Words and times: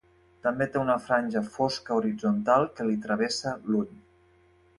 També 0.45 0.67
té 0.75 0.79
una 0.83 0.95
franja 1.07 1.43
fosca 1.57 1.93
horitzontal 1.99 2.67
que 2.79 2.89
li 2.89 2.97
travessa 3.05 3.55
l'ull. 3.71 3.95